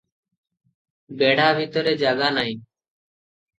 [1.19, 2.59] ବେଢ଼ା ଭିତରେ ଜାଗା ନାହିଁ।